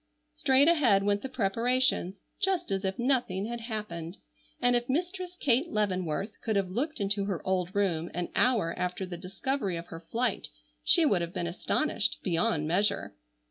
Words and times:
Straight 0.33 0.67
ahead 0.67 1.03
went 1.03 1.21
the 1.21 1.29
preparations, 1.29 2.23
just 2.39 2.71
as 2.71 2.83
if 2.83 2.97
nothing 2.97 3.45
had 3.45 3.61
happened, 3.61 4.17
and 4.59 4.75
if 4.75 4.89
Mistress 4.89 5.37
Kate 5.39 5.69
Leavenworth 5.71 6.41
could 6.41 6.55
have 6.55 6.71
looked 6.71 6.99
into 6.99 7.25
her 7.25 7.39
old 7.45 7.75
room 7.75 8.09
an 8.15 8.29
hour 8.35 8.73
after 8.79 9.05
the 9.05 9.15
discovery 9.15 9.77
of 9.77 9.85
her 9.89 9.99
flight 9.99 10.47
she 10.83 11.05
would 11.05 11.21
have 11.21 11.33
been 11.35 11.45
astonished 11.45 12.17
beyond 12.23 12.67
measure. 12.67 13.13